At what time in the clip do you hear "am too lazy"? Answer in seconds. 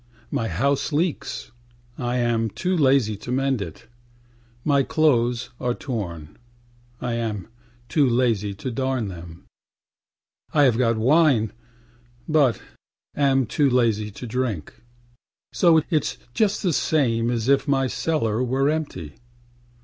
2.17-3.15, 7.13-8.55, 13.15-14.09